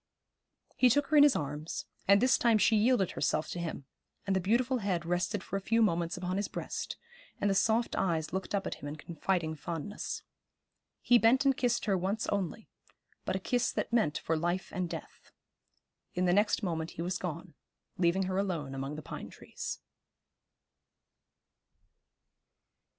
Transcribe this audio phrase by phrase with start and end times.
[0.77, 3.85] He took her in his arms, and this time she yielded herself to him,
[4.25, 6.97] and the beautiful head rested for a few moments upon his breast,
[7.39, 10.23] and the soft eyes looked up at him in confiding fondness.
[11.03, 12.67] He bent and kissed her once only,
[13.25, 15.29] but a kiss that meant for life and death.
[16.15, 17.53] In the next moment he was gone,
[17.99, 19.81] leaving her alone among the pine trees.